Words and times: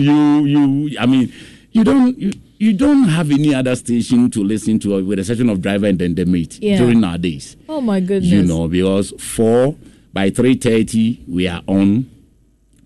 you 0.00 0.44
you 0.44 0.98
I 1.00 1.06
mean 1.06 1.32
you 1.72 1.82
don't 1.82 2.16
you, 2.16 2.32
you 2.58 2.72
don't 2.72 3.08
have 3.08 3.30
any 3.32 3.52
other 3.54 3.74
station 3.74 4.30
to 4.30 4.44
listen 4.44 4.78
to 4.80 5.04
with 5.04 5.18
a 5.18 5.24
section 5.24 5.48
of 5.50 5.60
driver 5.60 5.86
and 5.86 5.98
then 5.98 6.14
the 6.14 6.24
mate 6.26 6.58
Yeah. 6.62 6.78
during 6.78 7.02
our 7.02 7.18
days. 7.18 7.56
Oh 7.68 7.80
my 7.80 7.98
goodness. 7.98 8.30
You 8.30 8.44
know, 8.44 8.68
because 8.68 9.12
four 9.18 9.74
by 10.12 10.30
three 10.30 10.54
thirty 10.54 11.24
we 11.26 11.48
are 11.48 11.62
on. 11.66 12.08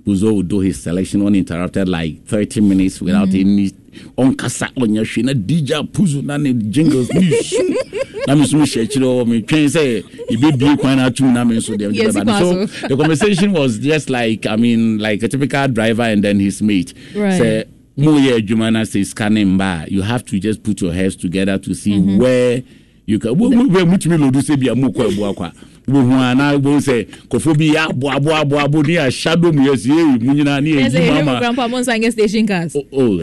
Buzo 0.06 0.35
will 0.35 0.43
do 0.43 0.61
his 0.61 0.82
selection 0.82 1.27
uninterrupted 1.27 1.88
like 1.88 2.27
30 2.27 2.61
minutes 2.61 3.01
without 3.01 3.29
Mm-hmm. 3.29 3.48
any 3.48 3.73
on 4.18 4.34
kasa 4.36 4.68
on 4.77 4.93
your 4.93 5.05
shina 5.05 5.32
DJ 5.34 5.80
Puzu 5.91 6.23
na 6.23 6.36
ne 6.36 6.52
jingles. 6.52 7.09
na 8.27 8.34
me 8.34 8.46
so 8.46 8.56
me 8.59 8.66
share 8.66 8.86
chiro 8.86 9.27
me 9.27 9.43
twen 9.43 9.68
say 9.68 9.98
e 10.30 10.36
be 10.36 10.50
bi 10.52 10.77
kwan 10.77 10.96
na 10.96 11.09
tu 11.11 11.25
na 11.30 11.45
me 11.45 11.61
so 11.61 11.77
dem 11.77 11.93
Yes, 11.93 12.14
so 12.14 12.20
Ikwaso. 12.20 12.89
the 12.89 12.96
conversation 12.96 13.52
was 13.52 13.79
just 13.79 14.08
like 14.11 14.46
I 14.46 14.57
mean 14.57 14.98
like 14.98 15.22
a 15.22 15.29
typical 15.29 15.68
driver 15.68 16.02
and 16.02 16.22
then 16.25 16.40
his 16.40 16.62
mate. 16.62 16.95
Right. 17.14 17.39
Say 17.39 17.64
mo 17.96 18.16
ye 18.16 18.40
adwuma 18.40 18.72
na 18.72 18.84
say 18.84 19.04
scanning 19.04 19.57
bar 19.58 19.85
you 19.89 20.02
have 20.02 20.25
to 20.26 20.39
just 20.40 20.63
put 20.63 20.80
your 20.80 20.93
heads 20.93 21.16
together 21.16 21.58
to 21.58 21.75
see 21.75 21.93
Mm-hmm. 21.99 22.18
where 22.18 22.63
you 23.07 23.18
can 23.18 23.36
wo 23.39 23.49
wo 23.50 23.85
mutumi 23.85 24.16
lodu 24.18 24.43
say 24.43 24.57
bia 24.57 24.75
mo 24.75 24.91
kwa 24.91 25.04
ebo 25.07 25.27
akwa 25.29 25.52
wo 25.86 26.00
hu 26.02 26.12
ana 26.12 26.56
wo 26.58 26.80
say 26.80 27.04
kofo 27.29 27.54
bi 27.56 27.74
ya 27.74 27.88
bo 27.93 28.08
abo 28.11 28.30
abo 28.34 28.58
abo 28.61 28.82
ni 28.86 28.96
a 28.96 29.11
shadow 29.11 29.52
mu 29.52 29.70
yes 29.70 29.84
ye 29.86 29.94
mu 29.94 30.34
nyina 30.34 30.60
ni 30.62 30.70
Yes, 30.74 30.94
e 30.94 30.98
hey, 30.98 31.22
mama 31.22 31.38
grandpa 31.40 31.68
Monsa 31.68 31.93
and 31.94 32.02
get 32.02 32.12
station 32.12 32.47
cars. 32.47 32.74
oh 32.92 33.19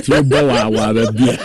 ti 0.00 0.22
bo 0.22 0.46
wa 0.46 0.68
wa 0.68 0.92
ba 0.92 1.12
bia 1.12 1.36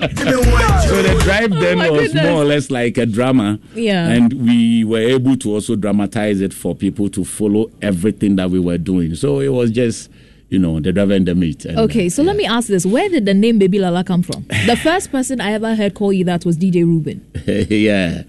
so 0.00 1.02
the 1.02 1.20
drive 1.22 1.50
then 1.50 1.80
Oh 1.80 1.92
was 1.92 2.06
goodness. 2.08 2.24
more 2.24 2.42
or 2.42 2.44
less 2.44 2.70
like 2.70 2.98
a 2.98 3.06
drama 3.06 3.58
Yeah. 3.74 4.08
and 4.08 4.32
we 4.32 4.84
were 4.84 4.98
able 5.00 5.36
to 5.38 5.52
also 5.54 5.76
dramatize 5.76 6.40
it 6.40 6.52
for 6.54 6.74
people 6.74 7.08
to 7.10 7.24
follow 7.24 7.70
everything 7.82 8.36
that 8.36 8.50
we 8.50 8.58
were 8.60 8.78
doing 8.78 9.14
so 9.14 9.40
it 9.40 9.48
was 9.52 9.70
just 9.70 10.10
you 10.48 10.58
know 10.58 10.80
the 10.80 10.92
driver 10.92 11.12
and 11.14 11.26
the 11.26 11.34
mate 11.34 11.64
and, 11.64 11.78
Okay, 11.78 12.08
so 12.08 12.22
uh, 12.22 12.26
let 12.26 12.36
me 12.36 12.44
ask 12.44 12.66
this: 12.66 12.84
Where 12.84 13.08
did 13.08 13.24
the 13.24 13.34
name 13.34 13.58
Baby 13.60 13.78
Lala 13.78 14.02
come 14.02 14.22
from? 14.24 14.44
The 14.66 14.76
first 14.76 15.12
person 15.12 15.40
I 15.40 15.52
ever 15.52 15.76
heard 15.76 15.94
call 15.94 16.12
you 16.12 16.24
that 16.24 16.44
was 16.44 16.56
DJ 16.58 16.84
Ruben. 16.84 17.24
yeah 17.46 18.22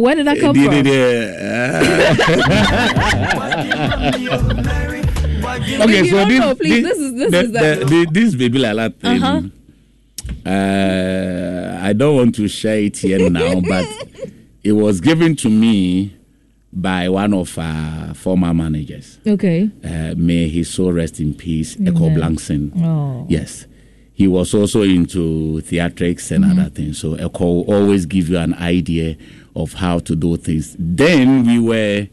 Where 0.00 0.14
did 0.14 0.26
that 0.26 0.38
come 0.40 0.54
Did 0.54 0.64
from? 0.66 0.86
it, 0.86 0.86
uh, 5.76 5.84
okay, 5.84 6.08
so 6.08 6.24
this, 6.24 6.38
know, 6.40 6.54
please, 6.54 6.82
this 6.84 6.98
is- 6.98 7.14
this 7.14 7.30
the, 7.30 7.40
is 7.40 7.52
the- 7.52 7.58
the, 7.58 7.84
the, 7.84 8.06
this 8.12 8.34
baby 8.34 8.58
lala 8.58 8.90
thing. 8.90 9.22
Uh-huh. 9.22 9.42
uh, 10.50 11.78
I 11.82 11.92
don't 11.92 12.16
want 12.16 12.34
to 12.36 12.48
share 12.48 12.78
it 12.78 12.96
here 12.98 13.28
now, 13.30 13.60
but 13.68 13.86
it 14.64 14.72
was 14.72 15.00
given 15.00 15.36
to 15.36 15.48
me 15.50 16.16
by 16.72 17.08
one 17.08 17.34
of 17.34 17.58
our 17.58 18.14
former 18.14 18.54
managers. 18.54 19.18
Okay. 19.26 19.70
Uh, 19.84 20.14
may 20.16 20.48
his 20.48 20.70
soul 20.70 20.92
rest 20.92 21.20
in 21.20 21.34
peace, 21.34 21.76
Ekow. 21.76 22.14
Blankson. 22.16 22.72
Oh. 22.82 23.26
Yes. 23.28 23.66
He 24.20 24.28
was 24.28 24.52
also 24.52 24.82
into 24.82 25.62
theatrics 25.62 26.30
and 26.30 26.44
Mm-hmm. 26.44 26.60
other 26.60 26.68
things. 26.68 26.98
So 26.98 27.16
Ekow 27.16 27.40
will 27.66 27.74
always 27.74 28.04
give 28.04 28.28
you 28.28 28.36
an 28.36 28.52
idea 28.52 29.16
of 29.56 29.72
how 29.72 29.98
to 30.00 30.14
do 30.14 30.36
things. 30.36 30.76
Then 30.78 31.46
we 31.46 31.58
were 31.58 32.06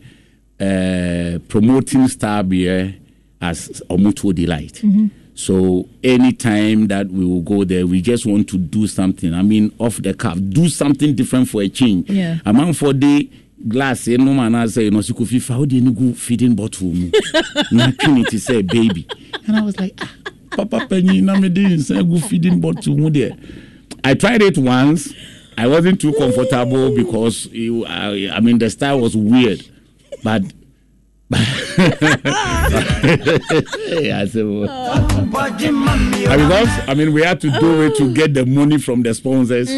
uh, 0.58 1.39
promoting 1.50 2.08
Star 2.08 2.44
Beer 2.44 2.95
as 3.41 3.81
Omutuo 3.89 4.33
Delight. 4.33 4.75
Mm-hmm. 4.85 5.08
So 5.35 5.89
anytime 6.02 6.88
that 6.88 7.08
we 7.09 7.25
will 7.25 7.41
go 7.41 7.66
there, 7.66 7.85
we 7.85 8.02
just 8.02 8.25
want 8.25 8.47
to 8.52 8.58
do 8.58 8.88
something. 8.88 9.33
I 9.33 9.41
mean, 9.41 9.73
off 9.78 9.97
the 10.02 10.13
cuff, 10.13 10.38
do 10.41 10.69
something 10.69 11.13
different 11.13 11.50
for 11.50 11.61
a 11.61 11.67
change. 11.67 12.09
Yeah. 12.09 12.38
A 12.45 12.53
man 12.53 12.72
for 12.72 12.94
the 12.94 13.30
glass, 13.67 14.08
know, 14.08 14.33
man, 14.33 14.55
I 14.55 14.66
say, 14.67 14.83
you 14.85 14.91
know, 14.91 15.00
if 15.00 15.47
how 15.50 15.66
do 15.66 15.75
you 15.75 15.91
go 15.91 16.13
feeding 16.13 16.55
bottle? 16.55 16.88
mu? 16.88 17.11
Na 17.72 17.91
Trinity 18.00 18.38
say 18.38 18.61
baby. 18.61 19.05
And 19.47 19.58
I 19.58 19.61
was 19.61 19.78
like, 19.80 19.94
ah, 20.02 20.11
Papa 20.58 20.88
Penny, 20.89 21.22
na 21.22 21.39
me 21.39 21.50
dey 21.50 21.77
go 22.03 22.17
feeding 22.19 22.59
bottle 22.59 22.97
mu 22.97 23.11
there. 23.11 23.38
I 24.03 24.16
tried 24.16 24.41
it 24.41 24.58
once. 24.58 25.13
I 25.55 25.67
wasn't 25.67 26.02
too 26.02 26.13
comfortable 26.13 26.95
because 26.95 27.47
it, 27.51 27.72
I, 27.88 28.35
I 28.35 28.40
mean 28.40 28.57
the 28.57 28.69
style 28.72 29.00
was 29.00 29.16
weird, 29.16 29.63
but. 30.23 30.41
yeah, 31.29 31.44
so, 34.31 34.62
because 36.25 36.69
I 36.88 36.94
mean 36.96 37.13
we 37.13 37.22
had 37.22 37.41
to 37.41 37.51
do 37.59 37.81
it 37.81 37.96
to 37.97 38.13
get 38.13 38.34
the 38.34 38.46
money 38.46 38.78
from 38.79 39.03
the 39.03 39.13
sponsors. 39.13 39.69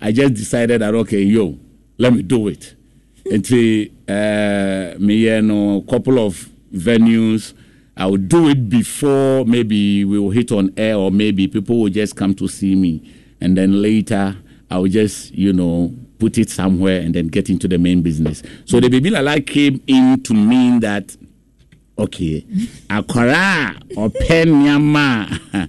I 0.00 0.12
just 0.12 0.34
decided 0.34 0.82
that 0.82 0.94
okay, 0.94 1.22
yo, 1.22 1.58
let 1.98 2.12
me 2.12 2.22
do 2.22 2.48
it. 2.48 2.76
Until 3.24 3.86
uh, 4.08 4.94
me, 4.98 5.14
you 5.14 5.42
know, 5.42 5.82
couple 5.88 6.18
of 6.24 6.48
venues. 6.74 7.54
I 8.00 8.06
will 8.06 8.16
do 8.16 8.48
it 8.48 8.70
before 8.70 9.44
maybe 9.44 10.06
we 10.06 10.18
will 10.18 10.30
hit 10.30 10.50
on 10.52 10.72
air, 10.78 10.96
or 10.96 11.10
maybe 11.10 11.46
people 11.46 11.80
will 11.82 11.90
just 11.90 12.16
come 12.16 12.34
to 12.36 12.48
see 12.48 12.74
me, 12.74 13.02
and 13.42 13.58
then 13.58 13.82
later 13.82 14.34
I 14.70 14.78
will 14.78 14.88
just 14.88 15.32
you 15.34 15.52
know 15.52 15.94
put 16.18 16.38
it 16.38 16.48
somewhere 16.48 17.02
and 17.02 17.14
then 17.14 17.26
get 17.28 17.50
into 17.50 17.68
the 17.68 17.76
main 17.76 18.00
business. 18.00 18.42
So 18.64 18.80
the 18.80 18.88
baby 18.88 19.10
lala 19.10 19.38
came 19.42 19.82
in 19.86 20.22
to 20.22 20.32
mean 20.32 20.80
that 20.80 21.14
okay 21.98 22.42
akwara 22.88 23.76
ɔpɛ 23.94 24.44
nneɛma 24.46 25.68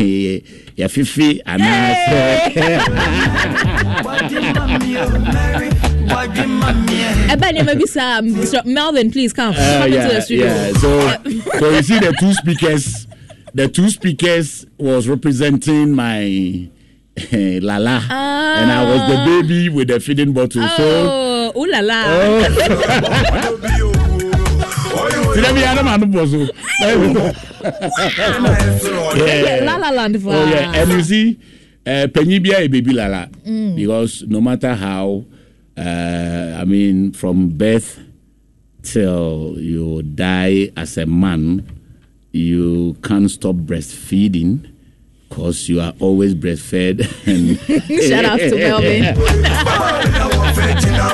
a 0.00 0.42
yɛfifi 0.76 1.40
anaasɛ 1.46 2.54
Eba 6.18 7.52
name 7.52 7.66
maybe 7.66 7.86
Sam 7.86 8.34
Mr. 8.34 8.64
Melvin, 8.64 9.10
please 9.10 9.32
come. 9.32 9.54
Uh, 9.54 9.80
come 9.82 9.92
into 9.92 10.14
the 10.14 10.20
studio. 10.22 10.46
yeah. 10.46 10.72
So, 10.72 11.00
so 11.58 11.70
you 11.70 11.82
see 11.82 11.98
the 11.98 12.14
two 12.18 12.32
speakers. 12.34 13.06
The 13.54 13.68
two 13.68 13.88
speakers 13.90 14.66
was 14.78 15.08
representing 15.08 15.92
my 15.92 16.68
eh, 17.16 17.58
Lala, 17.62 18.00
and 18.10 18.70
I 18.70 18.84
was 18.84 19.00
the 19.10 19.24
baby 19.42 19.68
with 19.68 19.88
the 19.88 20.00
feeding 20.00 20.32
bottle. 20.32 20.66
So, 20.68 21.52
Oh, 21.54 21.56
ooh 21.56 21.66
la 21.66 21.80
la. 21.80 22.04
see, 25.34 25.40
let 25.40 25.54
me 25.54 25.62
add 25.64 25.78
them 25.78 26.00
the 26.00 26.06
bottle. 26.06 26.48
Yeah, 29.26 29.60
La 29.64 29.76
La 29.76 29.90
Land. 29.90 30.16
Oh 30.24 30.50
yeah, 30.50 30.72
and 30.74 30.90
you 30.92 31.02
see, 31.02 31.38
uh, 31.86 32.06
Penny 32.12 32.38
Bia 32.38 32.58
a 32.58 32.68
baby 32.68 32.92
Lala 32.92 33.28
because 33.74 34.24
no 34.28 34.40
matter 34.40 34.74
how, 34.74 35.24
uh, 35.78 36.58
I 36.60 36.64
mean, 36.64 37.12
from 37.12 37.50
birth 37.50 38.00
till 38.82 39.54
you 39.58 40.02
die 40.02 40.72
as 40.76 40.96
a 40.98 41.06
man, 41.06 41.66
you 42.32 42.96
can't 43.02 43.30
stop 43.30 43.56
breastfeeding 43.56 44.70
because 45.28 45.68
you 45.68 45.80
are 45.80 45.92
always 46.00 46.34
breastfed. 46.34 47.00
And 47.26 47.58
Shout 48.08 48.24
out 48.24 48.38
to 48.38 48.56
Melvin. 48.56 49.14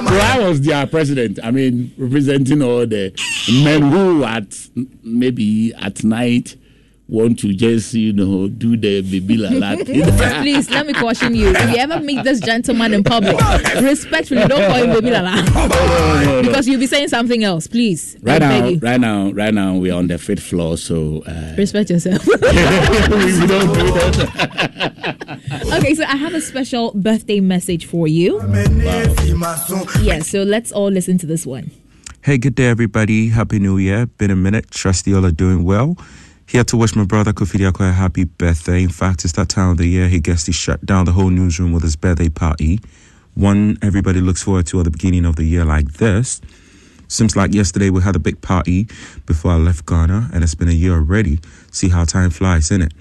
so 0.09 0.19
I 0.19 0.39
was 0.41 0.61
their 0.61 0.87
president. 0.87 1.41
I 1.43 1.51
mean, 1.51 1.93
representing 1.99 2.63
all 2.63 2.87
the 2.87 3.13
men 3.65 3.83
who 3.83 4.25
at 4.25 4.69
maybe 5.03 5.75
at 5.75 6.05
night 6.05 6.57
want 7.06 7.38
to 7.38 7.53
just 7.53 7.92
you 7.92 8.12
know 8.15 8.48
do 8.48 8.76
the 8.76 9.03
baby 9.03 9.37
lala 9.37 9.76
thing. 9.84 10.03
Please 10.42 10.70
let 10.70 10.87
me 10.87 10.92
caution 10.92 11.34
you. 11.34 11.48
If 11.48 11.70
you 11.70 11.76
ever 11.76 12.00
meet 12.00 12.25
this 12.25 12.41
gentleman 12.41 12.94
in 12.94 13.04
public, 13.04 13.37
respectfully 13.81 14.47
don't 14.47 14.66
call 14.70 14.82
him 14.82 14.91
baby 14.91 15.10
Lala. 15.10 15.42
because 16.42 16.66
you'll 16.66 16.81
be 16.81 16.87
saying 16.87 17.09
something 17.09 17.44
else. 17.44 17.66
Please. 17.66 18.16
Right 18.22 18.41
now, 18.41 18.66
you. 18.66 18.78
right 18.78 19.00
now, 19.00 19.31
right 19.32 19.53
now, 19.53 19.75
we're 19.75 19.94
on 19.94 20.06
the 20.06 20.19
fifth 20.19 20.42
floor, 20.42 20.76
so 20.76 21.22
uh, 21.26 21.54
Respect 21.56 21.91
yourself. 21.91 22.26
we 22.26 22.34
don't 22.34 22.48
do 23.72 23.91
that. 23.92 25.41
okay, 25.78 25.94
so 25.94 26.04
I 26.04 26.16
have 26.16 26.34
a 26.34 26.41
special 26.41 26.92
birthday 26.94 27.41
message 27.41 27.86
for 27.86 28.09
you. 28.09 28.41
Yeah, 30.00 30.21
so 30.21 30.42
let's 30.42 30.72
all 30.72 30.91
listen 30.91 31.19
to 31.19 31.26
this 31.26 31.47
one. 31.47 31.71
Hey, 32.22 32.38
good 32.38 32.54
day, 32.54 32.66
everybody. 32.66 33.28
Happy 33.28 33.59
New 33.59 33.76
Year. 33.76 34.06
Been 34.06 34.31
a 34.31 34.36
minute. 34.36 34.71
Trust 34.71 35.06
you 35.06 35.16
all 35.16 35.26
are 35.26 35.31
doing 35.31 35.65
well. 35.65 35.98
Here 36.47 36.62
to 36.65 36.77
wish 36.77 36.94
my 36.94 37.05
brother 37.05 37.32
Kofi 37.32 37.59
Diakwa 37.59 37.89
a 37.89 37.92
happy 37.92 38.24
birthday. 38.24 38.83
In 38.83 38.91
fact, 38.91 39.24
it's 39.24 39.33
that 39.33 39.48
time 39.48 39.71
of 39.71 39.78
the 39.78 39.86
year 39.86 40.09
he 40.09 40.21
gets 40.21 40.45
to 40.45 40.53
shut 40.53 40.84
down 40.84 41.07
the 41.07 41.13
whole 41.13 41.30
newsroom 41.30 41.72
with 41.72 41.83
his 41.83 41.97
birthday 41.97 42.28
party. 42.28 42.80
One 43.34 43.78
everybody 43.80 44.21
looks 44.21 44.42
forward 44.42 44.66
to 44.66 44.80
at 44.80 44.84
the 44.84 44.91
beginning 44.91 45.24
of 45.24 45.36
the 45.36 45.45
year 45.45 45.65
like 45.65 45.95
this. 45.95 46.42
Seems 47.09 47.34
like 47.34 47.54
yesterday 47.54 47.89
we 47.89 48.03
had 48.03 48.15
a 48.15 48.19
big 48.19 48.42
party 48.42 48.86
before 49.24 49.53
I 49.53 49.57
left 49.57 49.86
Ghana, 49.86 50.30
and 50.34 50.45
it's 50.45 50.54
been 50.54 50.69
a 50.69 50.72
year 50.72 50.92
already. 50.92 51.41
See 51.72 51.89
how 51.89 52.04
time 52.04 52.30
flies, 52.30 52.69
innit? 52.69 52.92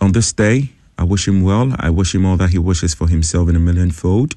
On 0.00 0.12
this 0.12 0.32
day, 0.32 0.70
I 0.96 1.02
wish 1.02 1.26
him 1.26 1.42
well. 1.42 1.74
I 1.78 1.90
wish 1.90 2.14
him 2.14 2.24
all 2.24 2.36
that 2.36 2.50
he 2.50 2.58
wishes 2.58 2.94
for 2.94 3.08
himself 3.08 3.48
in 3.48 3.56
a 3.56 3.60
millionfold. 3.60 4.36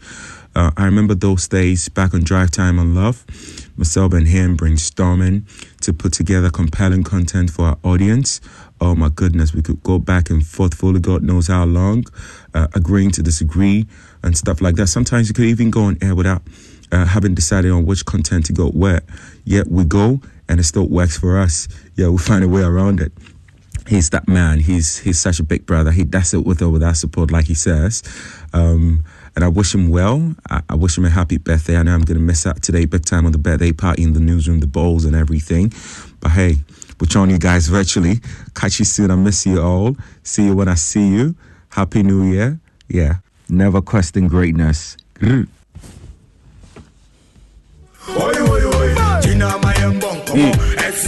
Uh, 0.55 0.71
I 0.75 0.85
remember 0.85 1.13
those 1.13 1.47
days 1.47 1.89
back 1.89 2.13
on 2.13 2.23
Drive 2.23 2.51
Time 2.51 2.79
and 2.79 2.95
Love, 2.95 3.23
myself 3.77 4.13
and 4.13 4.27
him 4.27 4.57
brainstorming 4.57 5.43
to 5.81 5.93
put 5.93 6.13
together 6.13 6.49
compelling 6.49 7.03
content 7.03 7.49
for 7.49 7.65
our 7.65 7.77
audience. 7.83 8.41
Oh 8.79 8.95
my 8.95 9.09
goodness, 9.09 9.53
we 9.53 9.61
could 9.61 9.81
go 9.83 9.99
back 9.99 10.29
and 10.29 10.45
forth 10.45 10.73
for 10.73 10.91
God 10.99 11.23
knows 11.23 11.47
how 11.47 11.65
long, 11.65 12.05
uh, 12.53 12.67
agreeing 12.73 13.11
to 13.11 13.21
disagree 13.21 13.85
and 14.23 14.37
stuff 14.37 14.61
like 14.61 14.75
that. 14.75 14.87
Sometimes 14.87 15.27
you 15.27 15.33
could 15.33 15.45
even 15.45 15.69
go 15.69 15.83
on 15.83 15.97
air 16.01 16.15
without 16.15 16.41
uh, 16.91 17.05
having 17.05 17.35
decided 17.35 17.71
on 17.71 17.85
which 17.85 18.05
content 18.05 18.45
to 18.47 18.53
go 18.53 18.69
where. 18.69 19.01
Yet 19.45 19.67
we 19.67 19.83
go 19.85 20.21
and 20.49 20.59
it 20.59 20.63
still 20.63 20.87
works 20.87 21.17
for 21.17 21.37
us. 21.37 21.67
Yeah, 21.95 22.09
we 22.09 22.17
find 22.17 22.43
a 22.43 22.47
way 22.47 22.61
around 22.61 22.99
it. 22.99 23.11
he's 23.87 24.09
that 24.11 24.27
man. 24.27 24.59
He's 24.59 24.97
he's 24.99 25.19
such 25.19 25.39
a 25.39 25.43
big 25.43 25.65
brother. 25.65 25.91
He 25.91 26.03
does 26.03 26.33
it 26.33 26.45
with 26.45 26.61
or 26.61 26.69
without 26.69 26.97
support, 26.97 27.31
like 27.31 27.45
he 27.45 27.53
says. 27.53 28.03
Um, 28.53 29.03
and 29.35 29.43
I 29.45 29.47
wish 29.47 29.73
him 29.73 29.89
well. 29.89 30.35
I, 30.49 30.61
I, 30.69 30.75
wish 30.75 30.97
him 30.97 31.05
a 31.05 31.09
happy 31.09 31.37
birthday. 31.37 31.77
I 31.77 31.83
know 31.83 31.93
I'm 31.93 32.01
going 32.01 32.17
to 32.17 32.23
miss 32.23 32.45
out 32.45 32.61
today, 32.61 32.85
big 32.85 33.05
time 33.05 33.25
on 33.25 33.31
the 33.31 33.37
birthday 33.37 33.71
party 33.71 34.03
in 34.03 34.13
the 34.13 34.19
newsroom, 34.19 34.59
the 34.59 34.67
bowls 34.67 35.05
and 35.05 35.15
everything. 35.15 35.71
But 36.19 36.31
hey, 36.31 36.57
we're 36.99 37.19
on 37.19 37.29
you 37.29 37.39
guys 37.39 37.67
virtually. 37.67 38.19
Catch 38.53 38.79
you 38.79 38.85
soon. 38.85 39.09
I 39.09 39.15
miss 39.15 39.45
you 39.45 39.61
all. 39.61 39.95
See 40.23 40.45
you 40.45 40.55
when 40.55 40.67
I 40.67 40.75
see 40.75 41.07
you. 41.07 41.35
Happy 41.69 42.03
New 42.03 42.23
Year. 42.23 42.59
Yeah. 42.89 43.15
Never 43.49 43.81
question 43.81 44.27
greatness. 44.27 44.97
Mm. 45.15 45.47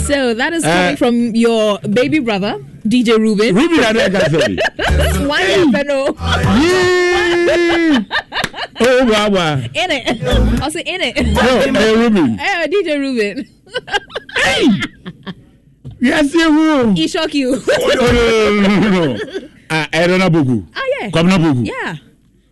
So 0.06 0.34
that 0.34 0.54
is 0.54 0.64
coming 0.64 0.94
uh, 0.94 0.96
from 0.98 1.36
your 1.36 1.80
baby 1.80 2.20
brother, 2.20 2.60
DJ 2.86 3.18
Ruben. 3.18 3.56
Ruben, 3.56 3.80
I 3.84 3.92
know 3.94 4.06
One 5.28 5.42
year. 6.62 6.96
Yeah. 7.54 8.04
Oh, 8.80 9.06
wow, 9.06 9.30
wow. 9.30 9.56
In 9.56 9.92
it. 9.92 10.24
I'll 10.62 10.72
say 10.72 10.82
in 10.82 11.00
it. 11.02 11.16
No, 11.28 11.42
hey, 11.80 11.96
Ruben. 11.96 12.38
Hey, 12.38 12.68
DJ 12.68 13.00
Ruben. 13.00 13.48
hey. 14.38 14.68
Yes, 16.00 16.34
you 16.34 16.52
will. 16.54 16.94
He 16.94 17.08
shock 17.08 17.34
you. 17.34 17.62
oh, 17.66 17.94
no, 17.96 18.62
no, 18.62 18.80
no, 18.80 18.90
no, 18.90 19.14
no. 19.14 19.20
Uh, 19.70 19.86
Erona 19.94 20.30
Bogu. 20.30 20.66
Ah, 20.76 20.82
yeah. 21.00 21.10
Kwabena 21.10 21.38
Bogu. 21.40 21.66
Yeah. 21.66 21.96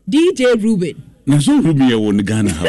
DJ 0.09 0.61
Ruben. 0.63 0.95
Na 1.25 1.39
so 1.39 1.53
Ruben 1.61 1.87
yɛ 1.89 1.95
wɔ 1.95 2.13
ne 2.15 2.23
Ghana 2.23 2.51
ha 2.51 2.65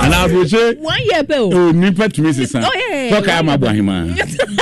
ana 0.00 0.16
aburokye 0.24 1.74
nipa 1.74 2.08
tumi 2.08 2.32
sisan 2.32 2.62
tɔka 2.62 3.38
ama 3.38 3.56
bɔ 3.58 3.68
ahima. 3.68 4.08
o 4.08 4.16
ka 4.16 4.16
ama 4.16 4.16
bɔ 4.16 4.46
ahima. 4.48 4.53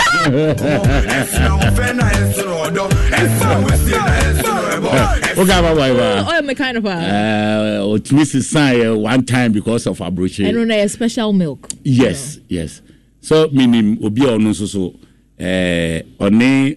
O 6.26 6.32
yɛ 6.32 6.44
me 6.44 6.54
kind 6.54 6.76
of 6.76 6.84
a. 6.84 7.78
o 7.82 7.98
tumi 7.98 8.24
sisan 8.26 8.74
yɛ 8.74 8.98
one 9.00 9.24
time 9.24 9.52
because 9.52 9.86
of 9.86 9.98
aburokye. 9.98 10.46
ɛnu 10.48 10.66
na 10.66 10.74
yɛ 10.74 10.90
special 10.90 11.32
milk. 11.32 11.68
yes 11.84 12.38
yes 12.48 12.80
so 13.20 13.48
minim 13.52 13.98
obi 14.04 14.22
a 14.22 14.28
ɔno 14.38 14.50
nso 14.50 14.66
so 14.68 14.94
ɔne 15.38 16.76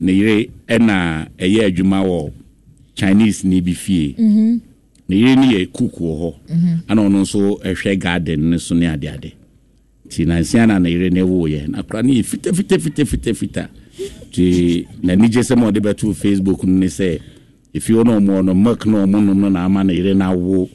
ne 0.00 0.12
yere 0.12 0.46
ɛna 0.68 1.28
ɛyɛ 1.38 1.66
adwuma 1.72 2.04
wɔ 2.04 2.32
chinese 2.94 3.44
ne 3.44 3.60
bi 3.60 3.72
fie. 3.74 4.14
Mm 4.18 4.32
-hmm 4.36 4.60
ne 5.08 5.16
yere 5.16 5.36
no 5.36 5.42
yɛ 5.42 5.72
cook 5.72 5.94
wɔ 6.00 6.12
hɔ 6.20 6.34
ana 6.88 7.02
ɔno 7.02 7.20
nso 7.22 7.58
hwɛ 7.64 7.98
garden 7.98 8.50
no 8.50 8.56
so 8.58 8.74
ne 8.74 8.86
adeade 8.86 9.32
nti 10.08 10.24
nansia 10.24 10.66
na 10.66 10.78
ne 10.78 10.88
yere 10.90 11.10
no 11.10 11.20
ɛwoyɛ 11.26 11.68
na 11.68 11.82
kora 11.82 12.02
no 12.02 12.08
yɛ 12.12 12.22
fita 12.24 12.50
fita 12.52 12.78
fita 12.78 13.04
fita. 13.04 13.32
Fita 13.34 13.68
nti 14.30 14.86
n'ani 15.04 15.28
gye 15.28 15.40
sɛ 15.42 15.54
ma 15.56 15.68
ɔde 15.70 15.80
bɛto 15.84 16.14
facebook 16.14 16.64
no 16.64 16.78
ne 16.78 16.86
sɛ 16.86 17.18
ɛfie 17.74 17.94
hɔ 17.96 18.04
no 18.04 18.12
ɔmo 18.20 18.32
ɔno 18.40 18.52
milk 18.56 18.86
no 18.86 19.04
ɔmo 19.06 19.34
no 19.36 19.48
na 19.48 19.64
ama 19.64 19.84
ne 19.84 19.92
yere 19.94 20.14
no 20.14 20.24
awo 20.32 20.68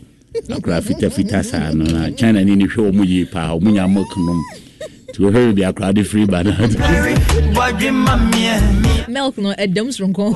akora 0.50 0.82
fita 0.82 1.10
fita 1.10 1.44
saa 1.44 1.72
no 1.74 1.86
na. 1.86 2.10
China 2.12 2.44
ni 2.44 2.56
ne 2.56 2.66
hwɛ 2.66 2.92
ɔmo 2.92 3.04
yie 3.06 3.26
paa 3.26 3.56
ɔmo 3.58 3.72
nya 3.74 3.88
milk 3.88 4.12
nom 4.18 4.42
nti 5.14 5.22
wɔhwɛ 5.24 5.54
bi 5.56 5.62
akora 5.64 5.94
de 5.94 6.04
firi 6.04 6.26
ba 6.26 6.44
milk 9.08 9.38
no 9.38 9.54
ɛdɛm 9.54 9.88
soronko 9.94 10.34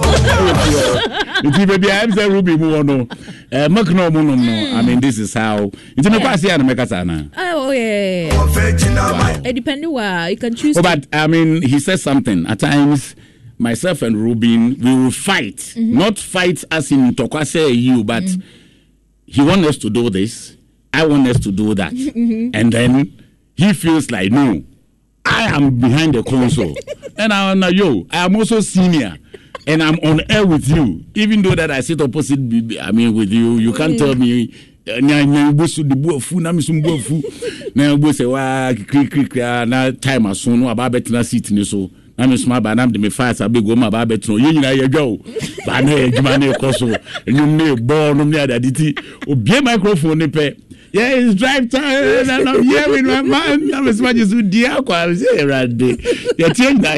nti 1.44 1.66
baabi 1.66 1.88
a 1.90 2.06
ɛm 2.06 2.12
sɛ 2.14 2.30
ruby 2.32 2.56
mu 2.58 2.68
wɔ 2.74 2.86
no 2.86 3.08
uh, 3.52 3.70
milk 3.70 3.90
no 3.90 4.10
ɔmo 4.10 4.24
nom 4.26 4.46
no 4.46 4.78
i 4.78 4.82
mean 4.84 5.00
this 5.00 5.18
is 5.18 5.34
how 5.34 5.72
nti 5.98 6.10
mekɔ 6.10 6.34
ase 6.34 6.44
a 6.46 6.58
na 6.58 6.64
mɛkasa 6.64 7.06
na 7.06 7.24
oh 7.38 7.72
yeah 7.72 8.30
it 9.46 9.54
depending 9.54 9.92
where 9.92 10.30
you 10.30 10.38
can 10.38 10.54
choose 10.54 10.78
oh, 10.78 10.82
but 10.84 11.08
i 11.12 11.26
mean 11.26 11.62
he 11.64 11.80
says 11.80 12.04
something 12.04 12.46
at 12.48 12.60
times 12.60 13.16
myself 13.60 14.04
and 14.04 14.16
Ruben, 14.16 14.78
we 14.80 14.94
will 14.96 15.10
fight. 15.10 15.56
Mm-hmm. 15.58 15.98
Not 15.98 16.20
fight 16.20 16.64
as 16.70 16.92
in 16.92 17.16
Tokwase 17.16 17.76
you, 17.76 18.04
but 18.04 18.22
mm-hmm. 18.22 18.42
he 19.26 19.42
wants 19.42 19.68
us 19.68 19.78
to 19.80 19.90
do 19.90 20.12
this. 20.12 20.56
I 20.94 21.08
want 21.08 21.28
us 21.28 21.40
to 21.40 21.52
do 21.52 21.74
that. 21.74 21.92
Mm-hmm. 21.94 22.52
And 22.54 22.72
then 22.72 23.27
he 23.58 23.74
feels 23.74 24.12
like, 24.12 24.32
no, 24.32 24.64
I 25.26 25.44
am 25.56 25.78
behind 25.80 26.16
the 26.16 26.24
console. 26.24 26.76
and 27.18 27.34
I'm 27.34 27.60
like, 27.60 27.76
yo, 27.76 28.06
I 28.12 28.26
am 28.26 28.36
also 28.36 28.60
senior. 28.62 29.18
And 29.66 29.84
I'm 29.84 29.96
on 30.00 30.22
air 30.32 30.46
with 30.48 30.70
you. 30.70 31.04
Even 31.16 31.42
though 31.42 31.54
that 31.56 31.70
I 31.72 31.82
sit 31.82 32.00
opposite, 32.00 32.40
I 32.82 32.92
mean, 32.94 33.14
with 33.14 33.30
you, 33.32 33.58
you 33.58 33.74
can't 33.74 33.98
tell 33.98 34.16
me 34.16 34.54
nya 35.02 35.52
bo 35.54 35.68
so 35.68 35.84
de 35.84 35.96
bo 35.96 36.16
afu 36.18 36.40
na 36.40 36.52
me 36.54 36.62
so 36.62 36.74
bo 36.82 36.96
afu 36.96 37.22
na 37.76 37.96
bo 37.98 38.10
sɛ 38.12 38.26
wa 38.30 38.74
kiri 38.74 39.08
kiri 39.10 39.28
kiri 39.30 39.66
na 39.68 39.92
time 39.92 40.26
aso 40.28 40.56
no 40.58 40.70
aba 40.70 40.90
bɛtena 40.90 41.24
seat 41.26 41.52
ni 41.52 41.64
so 41.66 41.90
na 42.18 42.26
aba 42.56 42.76
na 42.76 42.86
de 42.88 42.98
me 43.00 43.10
fa 43.10 43.30
asa 43.30 43.50
bego 43.50 43.76
ma 43.76 43.88
aba 43.88 44.06
bɛtena 44.06 44.40
yɛ 44.40 44.52
nyinaa 44.54 44.76
yɛ 44.80 44.88
dwa 44.88 45.02
o 45.04 45.18
ba 45.66 45.82
na 45.82 45.92
yɛ 45.92 46.08
adwuma 46.14 46.38
na 46.40 46.72
so 46.72 46.88
enyim 47.26 47.58
na 47.58 47.64
ɛbɔ 47.76 48.16
nom 48.18 48.30
ne 48.30 48.38
adade 48.40 48.72
ti 48.74 48.96
obie 49.28 49.62
microphone 49.62 50.18
ne 50.20 50.28
pɛ 50.28 50.56
yeah, 50.98 51.14
it's 51.16 51.36
drive 51.36 51.70
time, 51.70 52.30
and 52.30 52.50
I'm 52.50 52.64
here 52.64 52.90
with 52.90 53.06
my 53.06 53.22
man. 53.22 53.74
I'm 53.74 53.88
as 53.88 54.02
much 54.02 54.18
as 54.18 54.34
you 54.34 54.42
dear. 54.42 54.78
I'm 54.88 55.16
saying, 55.16 55.48
Randy, 55.48 55.98
you're 56.38 56.50
telling 56.54 56.82
me, 56.82 56.90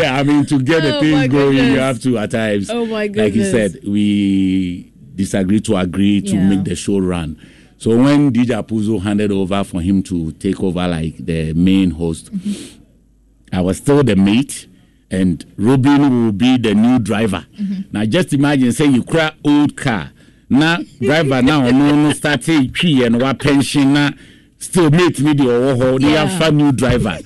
yeah, 0.00 0.16
I 0.18 0.22
mean, 0.22 0.46
to 0.46 0.62
get 0.62 0.82
the 0.82 0.96
oh 0.96 1.00
thing 1.00 1.30
going, 1.30 1.56
you 1.56 1.78
have 1.78 2.00
to 2.02 2.18
at 2.18 2.30
times. 2.30 2.70
Oh 2.70 2.86
my 2.86 3.08
goodness. 3.08 3.24
Like 3.24 3.34
you 3.34 3.44
said, 3.44 3.80
we 3.84 4.92
disagree 5.14 5.60
to 5.60 5.76
agree 5.76 6.20
to 6.22 6.34
yeah. 6.36 6.48
make 6.48 6.64
the 6.64 6.74
show 6.74 6.98
run. 6.98 7.38
So 7.78 7.96
when 7.96 8.32
DJ 8.32 8.62
Puzo 8.66 9.00
handed 9.00 9.32
over 9.32 9.64
for 9.64 9.80
him 9.80 10.02
to 10.04 10.32
take 10.32 10.62
over 10.62 10.86
like 10.86 11.16
the 11.18 11.52
main 11.54 11.90
host, 11.90 12.32
mm-hmm. 12.32 12.82
I 13.52 13.60
was 13.60 13.78
still 13.78 14.02
the 14.02 14.16
mate 14.16 14.66
and 15.10 15.44
Robin 15.56 16.26
will 16.26 16.32
be 16.32 16.56
the 16.58 16.74
new 16.74 16.98
driver. 16.98 17.46
Mm-hmm. 17.58 17.80
Now 17.92 18.04
just 18.04 18.32
imagine 18.32 18.72
say 18.72 18.86
you 18.86 19.02
cry 19.02 19.32
old 19.44 19.76
car 19.76 20.12
na 20.50 20.78
driver 21.00 21.42
na 21.42 21.60
ɔno 21.62 21.94
no 22.02 22.12
start 22.12 22.42
twiiɛ 22.42 23.10
no 23.10 23.18
wapension 23.18 23.92
na 23.92 24.10
still 24.58 24.90
mate 24.90 25.20
ni 25.20 25.32
deɛ 25.32 25.46
ɔwɔ 25.46 25.76
hɔ 25.78 26.00
ne 26.00 26.08
yɛafa 26.14 26.52
new 26.54 26.72
driver. 26.72 27.16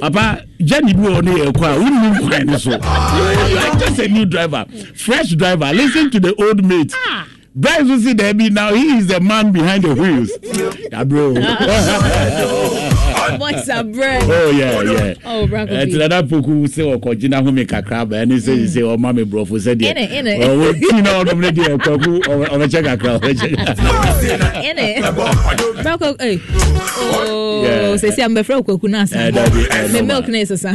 Papa 0.00 0.44
gyani 0.60 0.92
bi 0.94 1.08
wɔ 1.08 1.22
ne 1.24 1.30
yɛ 1.32 1.52
kɔ 1.52 1.64
a 1.64 1.78
wonnim 1.80 2.28
kwan 2.28 2.46
no 2.46 2.56
so. 2.58 2.78
Just 3.78 3.98
a 3.98 4.08
new 4.08 4.26
driver. 4.26 4.66
Fresh 4.94 5.30
driver. 5.30 5.72
Listen 5.72 6.10
to 6.10 6.20
the 6.20 6.34
old 6.42 6.64
mate. 6.64 6.92
Ah. 6.94 7.26
Bryce 7.56 7.84
will 7.84 8.00
see 8.00 8.14
Debbie 8.14 8.50
now. 8.50 8.74
He 8.74 8.98
is 8.98 9.06
the 9.06 9.20
man 9.20 9.52
behind 9.52 9.84
the 9.84 9.94
wheels. 9.94 10.30
Yeah, 10.42 11.04
bro. 13.28 13.38
Voice 13.38 13.68
a. 13.68 13.80
Oh 13.80 14.50
yeah, 14.50 14.82
yeah. 14.82 15.14
Oh. 15.24 15.44
Uh, 15.44 15.84
Till 15.86 16.08
that 16.08 16.24
poku 16.26 16.68
say 16.68 16.82
o 16.82 16.98
kojina 16.98 17.42
ho 17.44 17.50
me 17.52 17.64
kakra 17.64 18.08
ba 18.08 18.16
and 18.16 18.42
say 18.42 18.66
say 18.66 18.82
o 18.82 18.96
mama 18.96 19.24
bro 19.24 19.44
for 19.44 19.58
say 19.60 19.74
there. 19.74 19.90
In 19.90 19.98
it, 19.98 20.12
in 20.12 20.26
it. 20.26 20.42
Oh, 20.42 20.72
we 20.72 21.02
know 21.02 21.22
no 21.22 21.34
me 21.34 21.50
there 21.50 21.76
poku 21.78 22.20
o 22.28 22.44
o 22.44 22.66
check 22.68 22.84
kakra. 22.84 23.22
In 24.64 24.78
it. 24.78 25.04
Braco, 25.84 26.16
eh. 26.20 26.38
Oh, 26.96 27.96
say 27.96 28.10
say 28.10 28.22
am 28.22 28.34
be 28.34 28.42
fra 28.42 28.62
kwaku 28.62 28.88
na 28.88 29.04
sa. 29.04 29.30
Me 29.92 30.02
milk 30.02 30.28
na 30.28 30.38
isa 30.38 30.56
sa. 30.56 30.72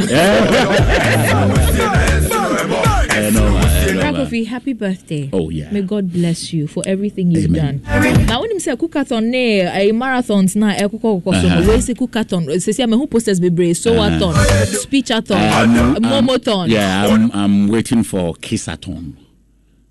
Kofi, 4.26 4.46
happy 4.48 4.74
birthday. 4.74 5.30
Oh, 5.32 5.50
yeah. 5.50 5.72
May 5.72 5.82
God 5.82 6.12
bless 6.12 6.54
you 6.54 6.68
for 6.68 6.84
everything 6.86 7.32
you've 7.32 7.46
Amen. 7.46 7.82
done. 7.84 8.26
Now, 8.26 8.42
when 8.42 8.52
you 8.52 8.60
say 8.60 8.76
cookathon, 8.76 9.34
a 9.34 9.92
marathons 9.92 10.56
na, 10.56 10.74
a 10.78 10.90
cook 10.90 11.02
so 11.02 11.72
we 11.74 11.82
say 11.82 11.94
cookathon. 11.94 12.48
Uh-huh. 12.48 12.60
Say, 12.60 12.84
I'm 12.84 12.92
who 12.92 13.08
posters 13.08 13.40
be 13.40 13.50
brave, 13.50 13.78
so 13.78 13.94
athon, 13.94 14.34
uh-huh. 14.34 14.66
speechathon, 14.86 15.96
um, 15.96 15.96
momothon. 16.04 16.70
Yeah, 16.70 17.08
I'm, 17.08 17.32
I'm 17.32 17.68
waiting 17.68 18.04
for 18.04 18.34
kissathon. 18.36 19.16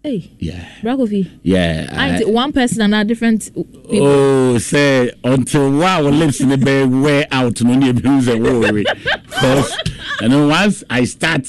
Hey. 0.02 0.30
Yeah. 0.38 0.64
Bragovi. 0.80 1.28
Yeah. 1.42 1.88
I, 1.92 2.24
one 2.24 2.52
person 2.52 2.82
and 2.82 2.94
a 2.94 3.04
different 3.04 3.52
people. 3.52 4.06
Oh, 4.06 4.58
say 4.58 5.12
until 5.24 5.72
wow 5.76 6.00
lips 6.02 6.40
in 6.40 6.50
the 6.50 6.56
bed 6.56 6.90
wear 6.90 7.26
out 7.32 7.60
no 7.62 7.74
need 7.74 8.02
to 8.02 8.38
worry. 8.38 8.84
Because 9.24 9.76
and 10.20 10.32
then 10.32 10.48
once 10.48 10.84
I 10.88 11.04
start 11.04 11.46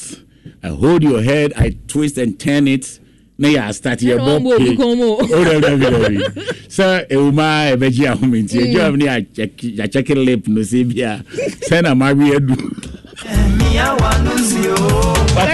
I 0.64 0.68
hold 0.70 1.04
your 1.04 1.22
head, 1.22 1.54
I 1.56 1.76
twist 1.88 2.18
and 2.18 2.40
turn 2.40 2.68
it. 2.68 3.00
na 3.40 3.48
yɛ 3.48 3.74
start 3.74 4.00
yɛ 4.04 4.18
bɔ 4.20 4.34
pay 4.44 4.76
o 4.84 5.44
de 5.48 5.56
de 5.64 5.72
de 5.80 5.88
de 6.12 6.20
sɛ 6.68 7.08
ewuma 7.10 7.72
ɛbɛgye 7.72 8.06
ahome 8.12 8.44
nti 8.44 8.58
edwa 8.68 8.92
mi 8.92 8.98
ni 8.98 9.06
akyɛke 9.08 10.14
lip 10.26 10.46
no 10.48 10.62
se 10.62 10.84
bi 10.84 11.00
a 11.08 11.24
sɛ 11.70 11.82
na 11.84 11.94
ma 11.96 12.12
wi 12.12 12.36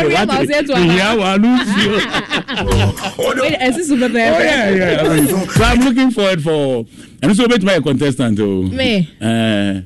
ìyá 0.04 1.10
wa 1.20 1.38
ló 1.38 1.50
sí 1.72 1.84
o. 1.90 3.34
ẹsì 3.60 3.82
sùn 3.88 4.00
pẹpẹ. 4.02 4.24
oh 4.32 4.42
yeah 4.42 4.76
yeah 4.76 5.28
so 5.58 5.64
i'm 5.64 5.82
looking 5.86 6.12
forward 6.12 6.42
for 6.42 6.86
ẹni 7.22 7.34
sọ 7.36 7.48
bẹ 7.48 7.58
tuma 7.58 7.72
yẹ 7.74 7.80
contestant 7.84 8.40
o. 8.40 8.62
me. 8.72 9.06
Uh, 9.22 9.82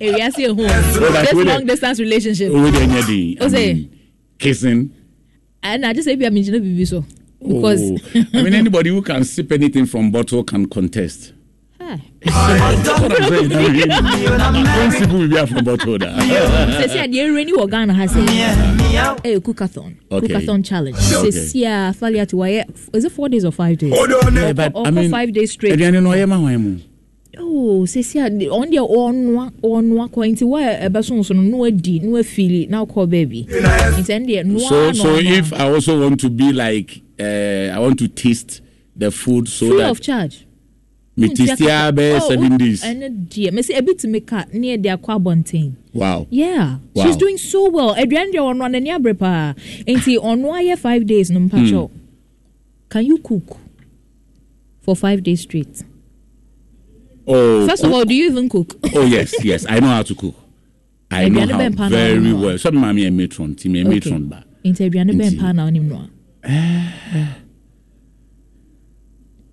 ewiase 0.00 0.42
ehun 0.42 0.68
this 1.24 1.46
long 1.46 1.66
distance 1.66 1.98
relationship. 2.02 2.50
owó 2.52 2.70
de 2.72 2.78
ẹnyẹ 2.78 3.02
di. 3.06 3.36
o 3.40 3.48
say 3.48 3.86
kissing. 4.38 4.90
and 5.62 5.84
i 5.86 5.92
just 5.92 6.04
say 6.04 6.16
bi 6.16 6.24
a 6.26 6.30
mi 6.30 6.42
jina 6.42 6.58
bibi 6.60 6.84
so. 6.86 7.04
because 7.40 7.82
oh, 7.82 7.96
I 8.34 8.42
mean 8.42 8.54
anybody 8.54 8.90
who 8.90 9.02
can 9.02 9.24
sip 9.24 9.52
anything 9.52 9.86
from 9.86 10.10
bottle 10.10 10.42
can 10.44 10.66
contest. 10.66 11.32
That's 11.96 13.00
what 13.00 13.22
I'm 13.22 13.48
saying. 13.50 13.90
I 13.90 14.50
mean, 14.52 14.66
principle 14.66 15.18
will 15.18 15.28
be 15.28 15.46
from 15.46 15.64
Botoda. 15.64 16.14
sɛsi 16.18 16.98
adeɛ 17.04 17.28
ɛwura 17.28 17.52
wɔ 17.52 17.70
ghana 17.70 17.94
ha 17.94 18.04
sɛ 18.04 18.20
ɛyɛ 19.22 19.40
cookathon 19.40 19.94
Okay. 20.10 20.28
cookathon 20.28 20.64
challenge. 20.64 20.96
Okay. 20.96 21.28
sɛsi 21.30 21.62
a 21.64 21.94
faliat 21.94 22.32
wayɛ 22.32 22.64
is 22.94 23.04
it 23.04 23.12
four 23.12 23.28
days 23.28 23.44
or 23.44 23.52
five 23.52 23.78
days? 23.78 23.92
Yeah, 23.94 24.52
but 24.52 24.72
Or- 24.74 24.86
I 24.86 24.90
mean, 24.90 25.10
five 25.10 25.32
days 25.32 25.52
straight. 25.52 25.74
Aduane 25.78 26.02
no 26.02 26.10
ɔyɛ 26.10 26.28
ma 26.28 26.36
hwan 26.36 26.58
mu? 26.62 26.76
Oh 27.40 27.84
sɛsi 27.86 28.24
a 28.24 28.30
de- 28.30 28.46
ɔn 28.46 28.70
deɛ 28.72 28.82
ɔnoa 28.88 29.52
ɔnoa 29.62 30.10
kɔ 30.10 30.32
nti 30.34 30.42
wa 30.44 30.58
ɛbɛso 30.60 31.34
no 31.34 31.42
no 31.42 31.56
wadi 31.58 32.00
na 32.00 32.08
wafili 32.18 32.68
na 32.68 32.84
wokɔ 32.84 33.06
baabi 33.08 33.46
nti 33.46 34.10
ɛn 34.10 34.26
deɛ 34.28 34.44
noa 34.44 34.60
so 34.68 34.92
so 34.92 35.16
if 35.16 35.52
i 35.52 35.70
also 35.70 36.00
want 36.00 36.18
to 36.20 36.28
be 36.30 36.52
like 36.52 37.00
uh, 37.20 37.72
i 37.74 37.78
want 37.78 37.98
to 37.98 38.08
taste 38.08 38.60
the 38.96 39.10
food 39.12 39.46
so 39.48 39.68
free 39.68 39.78
that 39.78 39.90
of 39.90 40.00
charge 40.00 40.46
me 41.18 41.28
taste 41.34 41.60
ya 41.60 41.90
bɛyɛ 41.92 42.20
Oh, 42.22 42.28
seven 42.28 42.50
wo- 42.52 42.58
days 42.58 42.82
ɛno 42.82 43.06
deɛ 43.28 43.50
mɛsɛ 43.50 43.72
ebi 43.78 43.92
tumi 44.00 44.20
ka 44.26 44.44
ne 44.52 44.76
yɛ 44.76 44.82
de 44.82 44.88
akɔ 44.88 45.10
abɔnten. 45.18 45.72
Wow. 45.92 46.26
Yeah. 46.30 46.78
Wow. 46.94 47.04
she's 47.04 47.16
doing 47.16 47.36
so 47.38 47.68
well. 47.70 47.94
Aduane 47.94 48.30
deɛ 48.32 48.40
ɔnoa 48.40 48.68
n'ani 48.70 48.90
abere 48.96 49.18
paa. 49.18 49.54
Nti 49.86 50.16
ɔnoa 50.18 50.62
yɛ 50.64 50.78
five 50.78 51.06
days 51.06 51.30
no 51.30 51.40
mpakyɛw 51.40 51.90
can 52.88 53.04
you 53.04 53.18
cook 53.18 53.56
for 54.80 54.96
five 54.96 55.22
days 55.22 55.42
straight? 55.42 55.82
Oh 57.26 57.66
first 57.66 57.84
of 57.84 57.92
all 57.92 58.04
do 58.04 58.14
you 58.14 58.30
even 58.30 58.48
cook? 58.48 58.76
Oh 58.94 59.04
yes 59.04 59.34
yes. 59.44 59.66
I 59.68 59.80
know 59.80 59.88
how 59.88 60.02
to 60.02 60.14
cook. 60.14 60.34
I 61.10 61.28
know 61.28 61.40
how 61.46 61.88
very 61.88 62.32
well. 62.32 62.56
so 62.58 62.70
maame 62.70 63.00
yɛ 63.02 63.12
matron. 63.12 63.54
Ti 63.54 63.68
mi 63.68 63.82
yɛ 63.82 63.88
matron 63.94 64.24
ba. 64.28 64.44
Nti 64.64 64.88
aduane 64.90 65.12
bɛn 65.12 65.38
paa 65.38 65.52
na 65.52 65.66
ɔnim 65.68 65.84
noa 65.88 66.08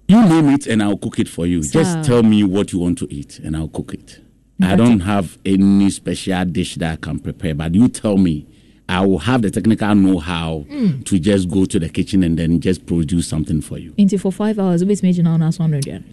you 0.08 0.22
name 0.24 0.50
it 0.50 0.68
and 0.68 0.82
i'll 0.84 0.98
cook 0.98 1.20
it 1.20 1.28
for 1.28 1.46
you. 1.46 1.64
Sir. 1.64 1.84
just 1.84 2.04
tell 2.08 2.24
me 2.24 2.44
what 2.44 2.72
you 2.72 2.80
want 2.80 2.98
to 3.00 3.08
eat 3.14 3.40
and 3.40 3.56
i'll 3.56 3.68
cook 3.70 3.94
it. 3.94 4.20
I 4.62 4.76
don't 4.78 5.02
have 5.02 5.38
any 5.46 5.90
special 5.90 6.46
dish 6.46 6.76
that 6.76 6.94
i 6.94 6.96
can 6.96 7.20
prepare 7.20 7.54
but 7.56 7.74
you 7.76 7.88
tell 7.88 8.18
me. 8.18 8.48
I 8.88 9.04
will 9.04 9.18
have 9.18 9.42
the 9.42 9.50
technical 9.50 9.96
know-how 9.96 10.60
hmm. 10.70 11.02
to 11.02 11.18
just 11.18 11.50
go 11.50 11.66
to 11.66 11.80
the 11.80 11.90
kitchen 11.90 12.22
and 12.22 12.38
then 12.38 12.60
just 12.60 12.86
produce 12.86 13.28
something 13.28 13.60
for 13.62 13.80
you. 13.80 13.94
nti 13.94 14.20
for 14.20 14.32
five 14.32 14.60
hours 14.60 14.84
agyina 14.84 15.32
wo 15.32 15.38
no 15.38 15.48
aso 15.48 15.64
ano 15.64 15.78
aduane 15.78 16.04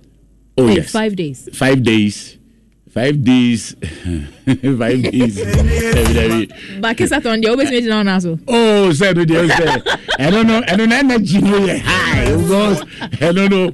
Oh 0.58 0.66
Hey, 0.66 0.76
yes, 0.76 0.90
five 0.92 1.16
days. 1.16 1.48
Five 1.54 1.82
days 1.82 2.36
five 2.92 3.24
days. 3.24 3.74
Five 4.44 5.02
days. 5.02 5.36
Dabi, 5.38 6.12
dabi. 6.18 6.40
bakesathon 6.82 7.40
deɛ 7.42 7.50
wobɛtumi 7.54 7.78
agyina 7.80 7.96
wo 7.96 8.02
no 8.02 8.10
aso 8.16 8.32
oh 8.48 8.90
sɛ 8.92 9.14
no 9.16 9.24
deɛ 9.24 9.48
sɛ 9.48 9.66
ɛno 10.18 10.44
no 10.46 10.60
ɛno 10.62 10.88
no 10.88 10.96
energy 10.96 11.40
no 11.40 11.60
yɛ 11.60 11.78
high 11.80 12.36
because 12.36 12.80
ɛno 13.22 13.48
no 13.50 13.70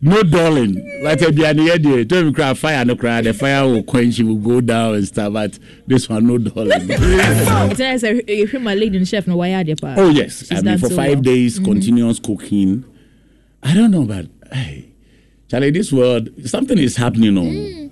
no 0.00 0.22
darling. 0.22 0.74
But 1.02 1.18
aduane 1.20 1.68
yɛ 1.68 1.76
deɛ 1.78 2.08
tell 2.08 2.24
me 2.24 2.32
cry 2.32 2.54
fire 2.54 2.84
no 2.84 2.96
cry 2.96 3.20
the 3.20 3.34
fire 3.34 3.66
will 3.66 3.82
quench 3.82 4.18
will 4.20 4.36
go 4.36 4.60
down 4.60 4.94
and 4.94 5.06
stuff 5.06 5.32
but 5.32 5.58
this 5.86 6.08
one 6.08 6.26
no 6.26 6.38
darling. 6.38 6.88
Nti 6.88 7.78
na 7.78 7.94
sɛ 8.00 8.24
yɛhwɛ 8.26 8.60
ma 8.62 8.72
lady 8.72 9.04
chef 9.04 9.26
no 9.26 9.36
wayɛ 9.36 9.62
adeɛ 9.64 9.80
paa 9.80 9.94
oh 9.98 10.08
yes. 10.08 10.46
She's 10.48 10.58
I 10.58 10.62
mean 10.62 10.78
for 10.78 10.88
so 10.88 10.96
five 10.96 11.06
well. 11.08 11.14
Mm-hmm. 11.16 11.22
days 11.22 11.58
continuous 11.58 12.18
cooking. 12.18 12.84
I 13.62 13.74
don't 13.74 13.90
know 13.90 14.04
but 14.04 14.26
hey 14.52 14.88
Charlie 15.48 15.70
this 15.70 15.92
world 15.92 16.30
something 16.46 16.78
is 16.78 16.96
happening 16.96 17.36
oh. 17.36 17.42
Mm. 17.42 17.87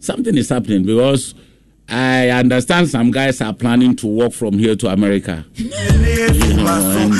Something 0.00 0.36
is 0.36 0.48
happening 0.48 0.84
because 0.84 1.34
I 1.88 2.28
understand 2.30 2.88
some 2.88 3.10
guys 3.10 3.40
are 3.40 3.54
planning 3.54 3.96
to 3.96 4.06
walk 4.06 4.32
from 4.34 4.58
here 4.58 4.76
to 4.76 4.88
America. 4.88 5.44
You 5.54 5.70
know, 5.70 7.14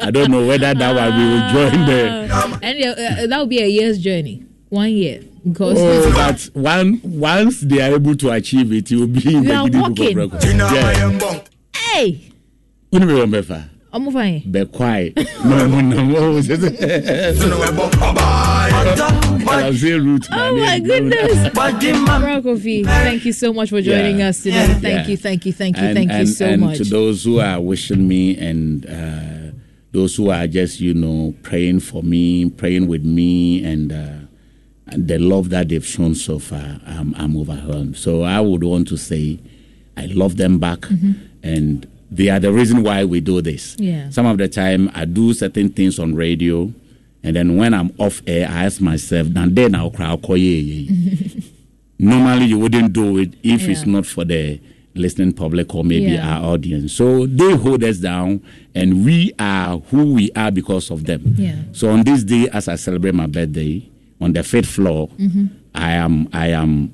I 0.00 0.10
don't 0.10 0.30
know 0.30 0.46
whether 0.46 0.72
that 0.72 0.94
one 0.94 1.18
we 1.18 1.24
will 1.28 1.48
join 1.52 1.86
the. 1.86 2.60
and 2.62 2.84
uh, 2.84 3.26
that 3.26 3.38
will 3.38 3.46
be 3.46 3.60
a 3.62 3.66
year's 3.66 3.98
journey 3.98 4.42
one 4.70 4.90
year 4.90 5.20
because 5.46 5.76
Oh, 5.78 6.10
but 6.12 6.48
one 6.54 7.00
once 7.04 7.60
they 7.60 7.80
are 7.82 7.92
able 7.94 8.14
to 8.16 8.30
achieve 8.30 8.72
it, 8.72 8.90
you 8.90 9.00
will 9.00 9.06
be 9.08 9.34
in 9.34 9.42
You 9.44 9.48
the 9.50 9.54
are 9.54 9.68
Guinness 9.68 9.88
Book 9.88 9.98
walking. 9.98 10.18
of 10.18 10.32
Records. 10.32 10.54
Yeah. 10.54 11.40
hey 11.76 12.20
me 12.92 12.98
one 13.14 13.30
befa? 13.30 13.68
ɔmo 13.92 14.10
fa 14.12 14.18
yɛ 14.20 14.42
Be 14.50 14.64
quiet. 14.66 15.16
No, 15.44 15.66
no, 15.66 15.80
no. 15.80 16.40
Oh, 18.82 18.94
say- 18.96 19.44
say- 19.44 19.66
I'm 19.66 19.76
saying 19.76 20.04
root. 20.04 20.26
Oh 20.32 20.56
my 20.56 20.78
goodness. 20.80 21.50
Bro 21.52 21.72
Kofi, 22.42 22.84
thank 22.84 23.24
you 23.24 23.32
so 23.32 23.52
much 23.52 23.70
for 23.70 23.82
joining 23.82 24.20
Yeah. 24.20 24.28
us 24.28 24.42
today. 24.42 24.66
Thank 24.66 24.82
Yeah. 24.84 25.06
you, 25.08 25.16
thank 25.16 25.46
you, 25.46 25.52
thank 25.52 25.76
you, 25.76 25.82
and, 25.82 25.96
thank 25.96 26.10
and, 26.10 26.28
you 26.28 26.34
so 26.34 26.46
and 26.46 26.60
much. 26.62 26.78
to 26.78 26.84
those 26.84 27.24
who 27.24 27.40
are 27.40 27.60
wishing 27.60 28.08
me 28.08 28.36
and 28.38 28.86
uh, 28.86 29.52
those 29.92 30.16
who 30.16 30.30
are 30.30 30.46
just 30.46 30.80
you 30.80 30.94
know 30.94 31.34
praying 31.42 31.80
for 31.80 32.02
me, 32.02 32.48
praying 32.48 32.86
with 32.86 33.04
me, 33.04 33.62
and, 33.64 33.92
uh, 33.92 34.06
and 34.86 35.08
the 35.08 35.18
love 35.18 35.50
that 35.50 35.68
they've 35.68 35.86
shown 35.86 36.14
so 36.14 36.38
far, 36.38 36.80
I'm, 36.86 37.14
I'm 37.16 37.36
overwhelmed. 37.36 37.96
So 37.96 38.22
I 38.22 38.40
would 38.40 38.64
want 38.64 38.88
to 38.88 38.96
say, 38.96 39.38
I 39.96 40.06
love 40.06 40.36
them 40.36 40.58
back, 40.58 40.86
and 41.42 41.86
they 42.10 42.28
are 42.30 42.40
the 42.40 42.52
reason 42.52 42.82
why 42.82 43.04
we 43.04 43.20
do 43.20 43.40
this. 43.42 43.76
Yeah. 43.78 44.08
Some 44.10 44.26
of 44.26 44.38
the 44.38 44.48
time, 44.48 44.90
I 44.94 45.04
do 45.04 45.32
certain 45.34 45.68
things 45.68 45.98
on 45.98 46.14
radio. 46.14 46.72
And 47.22 47.36
then 47.36 47.56
when 47.56 47.74
I'm 47.74 47.92
off 47.98 48.22
air, 48.26 48.48
I 48.48 48.64
ask 48.64 48.80
myself, 48.80 49.28
and 49.36 49.54
then 49.54 49.74
I'll 49.74 49.90
cry, 49.90 50.06
I'll 50.06 50.18
call 50.18 50.36
you 50.38 50.88
normally 51.98 52.46
you 52.46 52.58
wouldn't 52.58 52.92
do 52.92 53.18
it 53.18 53.34
if 53.42 53.68
it's 53.68 53.84
not 53.84 54.06
for 54.06 54.24
the 54.24 54.58
listening 54.94 55.32
public 55.32 55.74
or 55.74 55.84
maybe 55.84 56.12
Yeah. 56.12 56.38
our 56.38 56.54
audience. 56.54 56.92
So 56.94 57.26
they 57.26 57.54
hold 57.56 57.84
us 57.84 57.98
down 57.98 58.42
and 58.74 59.04
we 59.04 59.32
are 59.38 59.78
who 59.78 60.14
we 60.14 60.30
are 60.32 60.50
because 60.50 60.90
of 60.90 61.04
them. 61.04 61.34
Yeah. 61.36 61.56
So 61.72 61.90
on 61.90 62.02
this 62.02 62.24
day 62.24 62.48
as 62.52 62.68
I 62.68 62.76
celebrate 62.76 63.14
my 63.14 63.26
birthday 63.26 63.88
on 64.20 64.32
the 64.32 64.42
fifth 64.42 64.68
floor, 64.70 65.08
Mm-hmm. 65.18 65.46
I 65.74 65.92
am 65.92 66.28
I 66.32 66.48
am 66.48 66.92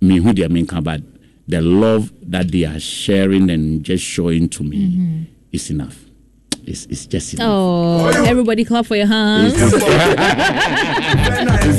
me 0.00 0.16
who 0.18 0.32
they 0.32 0.48
mean 0.48 0.66
but 0.82 1.00
the 1.46 1.60
love 1.60 2.10
that 2.22 2.50
they 2.50 2.64
are 2.64 2.80
sharing 2.80 3.48
and 3.50 3.84
just 3.84 4.02
showing 4.04 4.48
to 4.48 4.64
me 4.64 4.78
Mm-hmm. 4.78 5.22
is 5.52 5.70
enough. 5.70 6.04
It's, 6.66 6.86
it's 6.86 7.06
just 7.06 7.34
enough. 7.34 7.46
Oh, 7.50 8.06
everybody 8.26 8.64
clap 8.64 8.86
for 8.86 8.96
your 8.96 9.06
hands. 9.06 9.54
It's, 9.56 9.72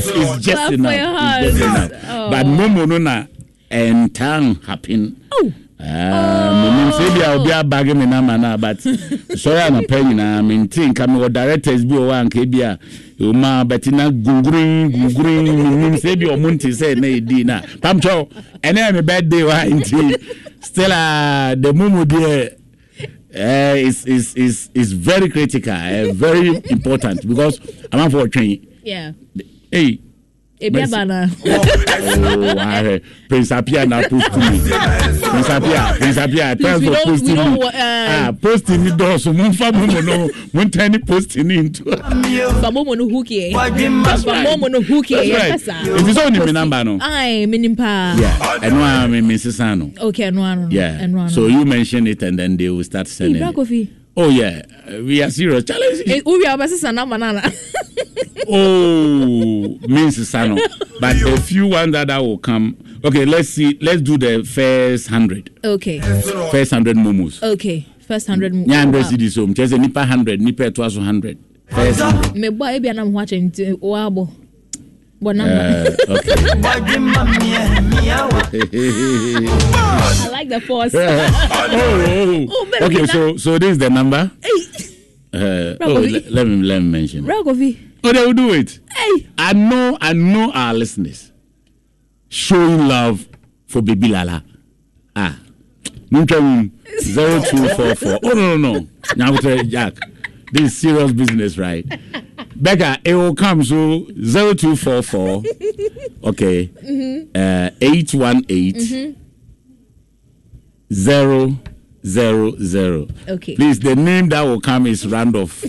it's 0.07 0.38
just 0.45 0.57
Clap 0.57 0.67
for 0.69 0.73
enough. 0.73 0.95
your 0.95 1.11
It's 1.50 1.57
just 1.59 1.75
hands. 1.75 1.91
enough. 1.91 2.31
But 2.31 2.45
Momo 2.45 2.85
no 2.88 2.97
na 2.97 3.25
and 3.69 4.13
town 4.13 4.55
happen. 4.55 5.15
Oh. 5.31 5.51
Ah, 5.83 6.51
menim 6.61 6.91
sɛ 6.93 7.05
bia 7.15 7.31
obi 7.33 7.50
abage 7.50 7.93
me 7.97 8.05
nama 8.05 8.38
no 8.38 8.53
a 8.53 8.57
but 8.57 8.77
sɔre 8.77 9.61
anɔpa 9.65 9.97
nyinaa 10.03 10.41
mente 10.45 10.77
nka 10.88 11.07
mewɔ 11.07 11.29
directors 11.33 11.83
bi 11.85 11.95
wɔ 11.95 12.05
hɔ 12.05 12.21
a 12.21 12.23
nka 12.25 12.45
bi 12.51 12.59
a 12.61 12.77
ɛwɔma 13.19 13.63
bɛte 13.67 13.91
na 13.91 14.09
gugurin 14.11 14.91
gugurin 14.91 15.47
menim 15.57 15.95
sɛ 15.97 16.15
bi 16.19 16.25
ɔmo 16.27 16.51
nte 16.53 16.69
sɛ 16.69 16.95
na 17.01 17.07
ɛdi 17.07 17.43
no 17.45 17.53
a 17.55 17.61
pamkyɛw 17.81 18.27
ɛne 18.61 18.77
ɛ 18.77 18.93
me 18.93 19.01
birthday 19.01 19.41
wɔ 19.41 19.51
ha 19.51 19.65
nti 19.65 20.15
still 20.61 20.91
uh, 20.91 21.55
the 21.57 21.73
momo 21.73 22.05
deɛ 22.05 22.50
uh, 23.35 23.75
is, 23.77 24.05
is, 24.05 24.35
is, 24.35 24.69
is 24.73 24.91
very 24.93 25.29
critical 25.29 25.73
uh, 25.73 26.11
very 26.13 26.47
important 26.69 27.25
because 27.27 27.59
amanfoɔ 27.91 28.27
ɔtwɛn 28.27 28.67
yeah. 28.83 29.11
hey 29.71 30.00
Ebi 30.62 30.74
Mercy. 30.74 30.94
aba 30.96 31.06
na. 31.06 31.27
Oh, 31.46 32.56
I, 32.60 33.01
Prince 33.27 33.51
Apia 33.51 33.86
na 33.86 34.01
post 34.08 34.32
to 34.34 34.38
me. 34.39 34.60
Prince 34.60 35.50
Apia, 35.50 35.96
Prince 35.98 36.18
Apia, 36.18 36.56
Please, 36.56 36.63
thanks 36.63 36.80
we 36.82 36.86
for 36.88 36.94
don't- 36.94 37.06
posting 37.06 37.30
we 37.30 37.36
don't 37.36 37.53
me. 37.53 37.60
wa- 37.60 37.65
uh, 37.68 37.74
ah, 37.74 38.32
posting 38.41 38.84
me 38.84 38.91
doors. 38.96 39.24
So, 39.24 39.34
mun 39.34 39.53
fa 39.53 39.72
mo 39.72 39.86
no, 39.86 40.30
mun 40.53 40.70
tiny 40.70 41.00
posting 41.00 41.50
into. 41.51 41.84
Fa 41.86 42.70
momo 42.72 42.96
no 42.96 43.10
hook 43.10 43.30
ye. 43.32 43.53
That's 43.53 44.24
Fa 44.24 44.32
right. 44.32 44.48
momo 44.48 44.70
no 44.70 44.82
hook 44.82 45.10
ye. 45.10 45.15
That's 45.15 45.27
Yes, 45.27 45.68
right. 45.68 45.86
sir. 45.86 45.96
It 45.98 46.08
is 46.08 46.18
only 46.18 46.39
me 46.46 46.51
number 46.51 46.84
no. 46.84 46.98
Ai, 47.01 47.46
minim 47.48 47.75
pa. 47.75 48.15
Yeah, 48.20 48.60
and 48.62 48.80
why 48.80 48.91
I'm 49.03 49.13
in 49.15 49.25
Sisano. 49.27 49.98
Okay, 50.00 50.30
no, 50.30 50.41
no, 50.53 50.62
no. 50.65 50.68
Yeah. 50.70 51.06
no, 51.08 51.24
no. 51.24 51.27
So 51.30 51.48
you 51.48 51.65
mention 51.65 52.06
it, 52.08 52.22
and 52.22 52.38
then 52.38 52.58
they 52.58 52.70
will 52.70 52.84
start 52.84 53.08
Hey, 53.08 53.13
sending. 53.13 53.39
Bra 53.41 53.50
it. 53.50 53.56
Kofi. 53.56 53.89
Oh 54.18 54.27
yeah, 54.30 54.62
uh, 54.91 55.01
we 55.03 55.24
are 55.24 55.30
serious. 55.32 55.63
Challenge. 55.63 56.01
Eh, 56.06 56.22
Uri 56.25 56.46
abasisa 56.46 56.94
na 56.94 57.06
banana. 57.06 57.41
Oh, 58.48 59.77
means 59.88 60.17
Sisano. 60.17 60.57
But 61.00 61.21
a 61.21 61.38
few 61.41 61.67
ones 61.67 61.93
that, 61.93 62.07
that 62.07 62.19
will 62.21 62.38
come. 62.38 62.75
Okay, 63.03 63.25
let's 63.25 63.50
see. 63.50 63.77
Let's 63.81 64.01
do 64.01 64.17
the 64.17 64.43
first 64.43 65.07
hundred. 65.07 65.50
Okay, 65.63 66.00
First 66.51 66.71
hundred 66.71 66.98
momos. 66.98 67.41
okay. 67.43 67.86
First 68.07 68.27
hundred. 68.27 68.53
mo- 68.53 68.65
nya 68.65 68.79
hundred 68.79 69.03
Wow. 69.03 69.10
cedis 69.12 69.38
o 69.38 69.48
kyerɛ 69.48 69.67
sɛ 69.71 69.79
nipa 69.79 70.05
hundred 70.05 70.41
nipa 70.41 70.63
ɛtoa 70.69 70.91
so 70.91 71.00
hundred 71.00 71.38
first 71.69 72.01
hundred 72.01 72.33
mebɔ 72.36 72.67
a 72.67 72.79
ebia 72.79 72.93
na 72.95 73.05
mo 73.05 73.19
akyɛ 73.19 73.39
nti 73.50 73.79
wabɔ 73.79 74.27
bɔ 75.24 75.36
na 75.36 75.43
uh, 75.45 75.95
okay 76.10 76.36
I 78.53 80.29
like 80.31 80.50
the 80.50 80.60
force. 80.62 80.93
oh, 80.95 81.00
Oh, 81.00 82.48
oh. 82.50 82.65
baby, 82.71 82.86
okay 82.86 83.05
so 83.07 83.38
so 83.38 83.57
this 83.57 83.71
is 83.71 83.77
the 83.77 83.89
number 83.89 84.29
uh, 85.33 85.75
oh, 85.79 86.01
we- 86.01 86.10
le- 86.19 86.29
let 86.29 86.48
me 86.48 86.63
let 86.63 86.81
me 86.81 86.89
mention 86.89 87.24
Bra 87.24 87.41
Oh 88.03 88.12
they 88.13 88.25
will 88.25 88.34
do 88.34 88.53
it. 88.53 88.79
Hey, 88.96 89.27
I 89.38 89.53
know 89.53 89.98
I 90.01 90.13
know 90.13 90.51
our 90.53 90.74
listeners 90.74 91.31
showing 92.29 92.88
love 92.88 93.27
for 93.67 93.81
baby 93.81 94.08
Lala. 94.10 94.43
Ah. 95.15 95.38
Muntwa 96.10 96.72
zero 97.01 97.41
two 97.43 97.67
four 97.70 97.96
four. 97.96 98.20
Oh 98.24 98.29
no 98.34 98.58
no 98.58 98.74
no. 98.74 98.88
Now 99.15 99.36
Jack. 99.38 99.96
This 100.51 100.74
is 100.74 100.77
serious 100.79 101.13
business 101.13 101.58
right? 101.58 101.86
Becca, 102.55 103.00
it 103.05 103.15
will 103.15 103.34
come 103.34 103.63
so 103.63 104.05
0244 104.13 105.43
okay. 106.25 106.67
Mm-hmm. 106.67 107.31
uh 107.36 107.70
818 107.79 108.74
mm-hmm. 108.75 109.22
zero 110.93 111.58
zero 112.05 112.51
zero. 112.62 113.08
Okay. 113.29 113.55
Please, 113.55 113.79
the 113.79 113.96
name 113.96 114.27
that 114.29 114.41
will 114.41 114.60
come 114.60 114.88
is 114.88 115.08
Randolph 115.08 115.63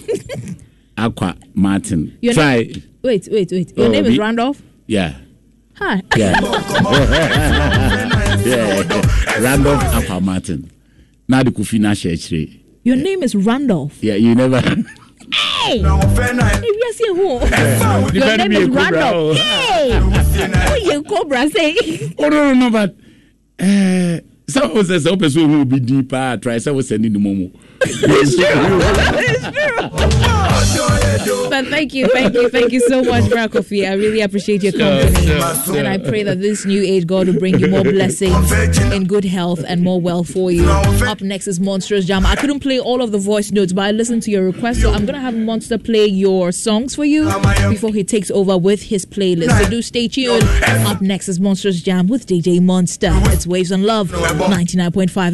Aqua 1.02 1.35
Martin. 1.54 2.16
Your 2.23 2.35
Try. 2.35 2.62
Name, 2.62 2.82
wait, 3.02 3.28
wait, 3.30 3.50
wait. 3.50 3.76
Your 3.76 3.87
oh, 3.87 3.90
name 3.90 4.06
is 4.06 4.16
Randolph. 4.18 4.62
Yeah. 4.87 5.16
Hi. 5.75 6.00
Yeah. 6.16 6.40
yeah. 8.44 9.40
Randolph 9.40 9.82
Aqua 9.82 10.21
Martin. 10.21 10.71
Now 11.26 11.42
the 11.42 11.50
Kufina 11.50 11.90
Shechre. 11.92 12.61
Your 12.85 12.94
name 12.97 13.23
is 13.25 13.35
Randolph. 13.35 13.99
Yeah, 14.02 14.14
you 14.14 14.35
never. 14.37 14.61
Hey! 14.61 15.80
Yes, 15.80 17.00
you 17.00 17.14
who? 17.16 17.40
Your 18.18 18.37
name 18.37 18.52
is 18.52 18.68
Randolph. 18.68 19.37
Hey! 19.38 19.99
Who 19.99 20.92
you 20.92 21.02
cobra 21.02 21.49
say? 21.50 21.75
Oh 22.18 22.28
no 22.28 22.54
no 22.54 22.56
no, 22.68 22.71
but. 22.71 22.94
Uh, 23.59 24.21
someone 24.49 24.85
says 24.85 25.04
some 25.04 25.18
person 25.18 25.49
will 25.50 25.64
be 25.64 25.78
deeper 25.78 26.37
try 26.42 26.59
someone 26.59 26.82
sending 26.82 27.12
the 27.12 27.18
momo 27.18 27.49
but 31.50 31.66
thank 31.69 31.92
you 31.95 32.07
thank 32.09 32.35
you 32.35 32.49
thank 32.49 32.73
you 32.73 32.81
so 32.88 33.02
much 33.02 33.28
Bra 33.31 33.47
Kofi 33.49 33.88
I 33.88 33.95
really 33.95 34.21
appreciate 34.21 34.62
your 34.62 34.73
company. 34.73 35.26
sure, 35.26 35.54
sure, 35.64 35.76
and 35.76 35.88
I 35.88 35.99
pray 35.99 36.23
that 36.23 36.40
this 36.40 36.64
new 36.64 36.83
age 36.83 37.07
God 37.07 37.26
will 37.28 37.38
bring 37.38 37.59
you 37.59 37.69
more 37.69 37.83
blessings 37.83 38.52
and 38.52 39.09
good 39.09 39.25
health 39.25 39.62
and 39.66 39.83
more 39.83 40.00
wealth 40.00 40.33
for 40.33 40.50
you. 40.50 40.69
Up 40.69 41.21
next 41.21 41.47
is 41.47 41.61
Monstrous 41.61 42.04
Jam. 42.04 42.25
I 42.26 42.37
couldn't 42.37 42.61
play 42.61 42.78
all 42.78 43.02
of 43.02 43.12
the 43.12 43.19
voice 43.19 43.50
notes 43.50 43.73
but 43.73 43.83
I 43.83 43.90
listened 43.90 44.23
to 44.25 44.31
your 44.31 44.45
request 44.45 44.81
so 44.83 44.92
I'm 44.92 45.04
gonna 45.07 45.21
have 45.21 45.35
Monster 45.35 45.78
play 45.78 46.07
your 46.07 46.52
songs 46.52 46.95
for 46.95 47.04
you 47.04 47.25
before 47.69 47.92
he 47.92 48.04
takes 48.04 48.31
over 48.31 48.57
with 48.57 48.83
his 48.85 49.04
playlist. 49.04 49.59
So 49.62 49.69
do 49.71 49.83
stay 49.83 50.09
tuned. 50.09 50.45
Up 50.87 51.00
next 51.00 51.28
is 51.28 51.40
Monstrous 51.40 51.81
Jam 51.83 52.07
with 52.07 52.26
DJ 52.26 52.61
Monster. 52.61 53.11
It's 53.33 53.47
Waves 53.47 53.73
on 53.73 53.83
Love 53.83 54.11
99.5 54.11 55.31